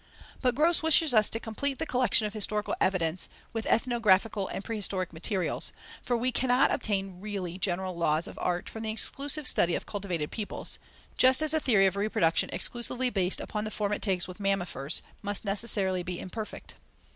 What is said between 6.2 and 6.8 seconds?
cannot